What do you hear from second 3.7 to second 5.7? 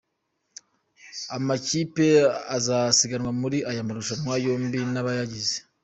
marushanwa yombi n’abayagize:.